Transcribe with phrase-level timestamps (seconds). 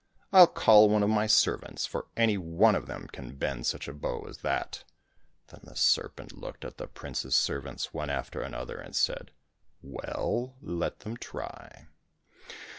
[0.33, 3.93] I'll call one of my servants, for any one of them can bend such a
[3.93, 4.83] bow as that!"
[5.49, 9.29] Then the serpent looked at the prince's servants one after the other, and said,"
[9.83, 11.89] Well, let them try